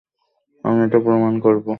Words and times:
আমি 0.63 0.79
এটা 0.85 0.99
প্রমাণ 0.99 1.33
করব। 1.39 1.67